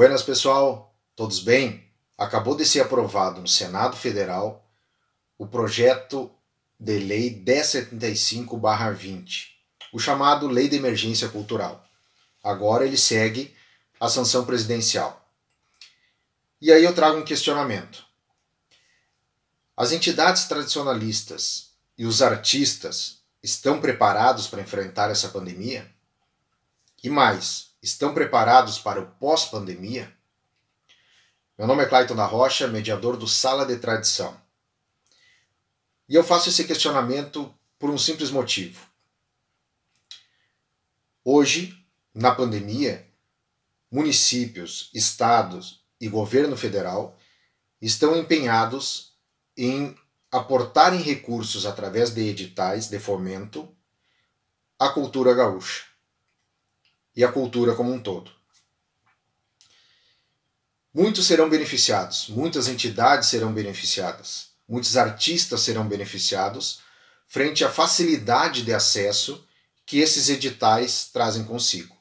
[0.00, 1.84] Buenas, pessoal, todos bem?
[2.16, 4.66] Acabou de ser aprovado no Senado Federal
[5.36, 6.34] o projeto
[6.78, 9.48] de lei 1075-20,
[9.92, 11.84] o chamado Lei de Emergência Cultural.
[12.42, 13.54] Agora ele segue
[14.00, 15.30] a sanção presidencial.
[16.62, 18.02] E aí eu trago um questionamento.
[19.76, 25.86] As entidades tradicionalistas e os artistas estão preparados para enfrentar essa pandemia?
[27.02, 30.14] E mais, estão preparados para o pós-pandemia?
[31.56, 34.38] Meu nome é Clayton da Rocha, mediador do Sala de Tradição.
[36.06, 38.86] E eu faço esse questionamento por um simples motivo.
[41.24, 41.74] Hoje,
[42.14, 43.08] na pandemia,
[43.90, 47.18] municípios, estados e governo federal
[47.80, 49.14] estão empenhados
[49.56, 49.96] em
[50.30, 53.74] aportarem recursos através de editais de fomento
[54.78, 55.89] à cultura gaúcha
[57.14, 58.30] e a cultura como um todo.
[60.92, 66.80] Muitos serão beneficiados, muitas entidades serão beneficiadas, muitos artistas serão beneficiados
[67.26, 69.46] frente à facilidade de acesso
[69.86, 71.96] que esses editais trazem consigo.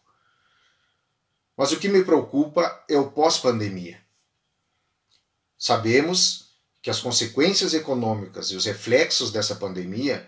[1.56, 4.02] Mas o que me preocupa é o pós-pandemia.
[5.58, 6.50] Sabemos
[6.82, 10.28] que as consequências econômicas e os reflexos dessa pandemia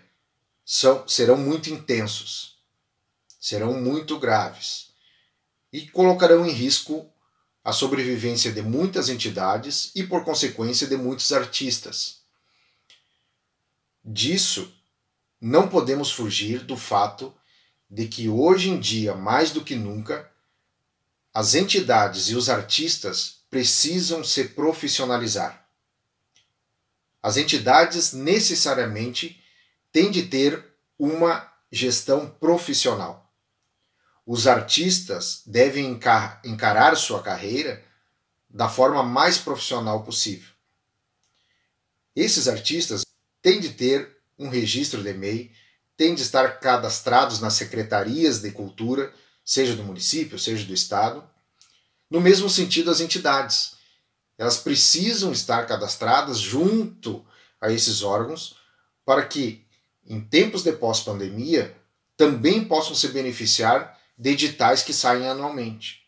[0.64, 2.61] são, serão muito intensos
[3.42, 4.92] serão muito graves
[5.72, 7.12] e colocarão em risco
[7.64, 12.20] a sobrevivência de muitas entidades e, por consequência, de muitos artistas.
[14.04, 14.72] Disso,
[15.40, 17.34] não podemos fugir do fato
[17.90, 20.30] de que hoje em dia, mais do que nunca,
[21.34, 25.68] as entidades e os artistas precisam se profissionalizar.
[27.20, 29.42] As entidades necessariamente
[29.90, 30.64] têm de ter
[30.96, 33.21] uma gestão profissional
[34.26, 35.98] os artistas devem
[36.44, 37.82] encarar sua carreira
[38.48, 40.50] da forma mais profissional possível.
[42.14, 43.04] Esses artistas
[43.40, 45.50] têm de ter um registro de MEI,
[45.96, 49.12] têm de estar cadastrados nas secretarias de cultura,
[49.44, 51.28] seja do município, seja do estado.
[52.10, 53.76] No mesmo sentido, as entidades.
[54.36, 57.24] Elas precisam estar cadastradas junto
[57.60, 58.56] a esses órgãos
[59.04, 59.64] para que,
[60.04, 61.76] em tempos de pós-pandemia,
[62.16, 66.02] também possam se beneficiar de editais que saem anualmente.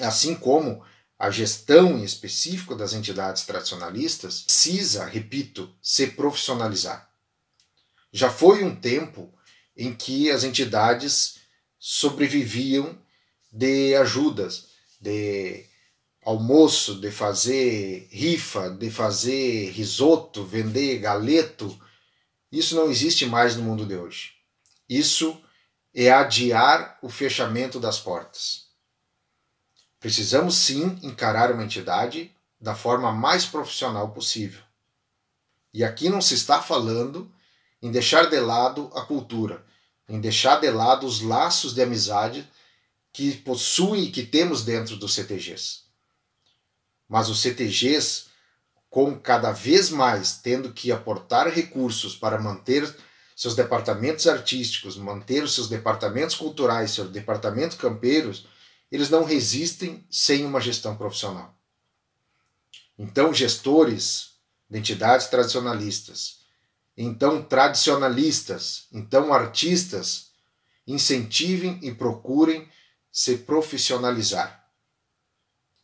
[0.00, 0.82] Assim como
[1.18, 7.10] a gestão em específico das entidades tradicionalistas precisa, repito, se profissionalizar.
[8.10, 9.30] Já foi um tempo
[9.76, 11.40] em que as entidades
[11.78, 12.98] sobreviviam
[13.52, 15.66] de ajudas, de
[16.22, 21.78] almoço, de fazer rifa, de fazer risoto, vender galeto.
[22.50, 24.32] Isso não existe mais no mundo de hoje.
[24.88, 25.38] Isso
[25.94, 28.64] é adiar o fechamento das portas.
[30.00, 34.62] Precisamos sim encarar uma entidade da forma mais profissional possível.
[35.72, 37.32] E aqui não se está falando
[37.80, 39.64] em deixar de lado a cultura,
[40.08, 42.48] em deixar de lado os laços de amizade
[43.12, 45.84] que possuem e que temos dentro dos CTGs.
[47.08, 48.26] Mas os CTGs,
[48.90, 52.94] com cada vez mais tendo que aportar recursos para manter
[53.34, 58.46] seus departamentos artísticos, manter os seus departamentos culturais, seus departamentos campeiros,
[58.90, 61.58] eles não resistem sem uma gestão profissional.
[62.96, 64.34] Então, gestores
[64.70, 66.44] de entidades tradicionalistas,
[66.96, 70.30] então tradicionalistas, então artistas,
[70.86, 72.68] incentivem e procurem
[73.10, 74.64] se profissionalizar.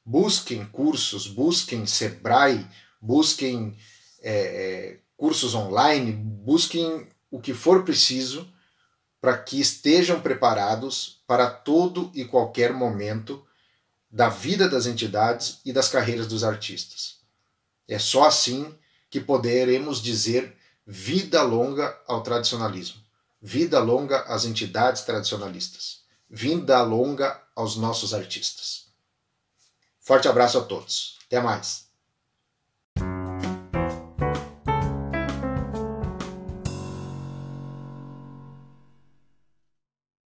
[0.04, 2.66] Busquem cursos, busquem Sebrae,
[3.00, 3.76] busquem
[4.20, 8.50] é, cursos online, busquem o que for preciso
[9.20, 13.44] para que estejam preparados para todo e qualquer momento
[14.10, 17.18] da vida das entidades e das carreiras dos artistas.
[17.86, 18.74] É só assim
[19.08, 23.00] que poderemos dizer vida longa ao tradicionalismo,
[23.40, 28.86] vida longa às entidades tradicionalistas, vida longa aos nossos artistas.
[30.00, 31.18] Forte abraço a todos.
[31.26, 31.89] Até mais.